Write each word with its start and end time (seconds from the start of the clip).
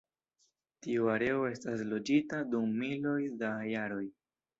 Tiu 0.85 1.09
areo 1.15 1.43
estas 1.49 1.83
loĝita 1.89 2.39
dum 2.55 2.73
miloj 2.79 3.19
da 3.43 3.51
jaroj. 3.75 4.03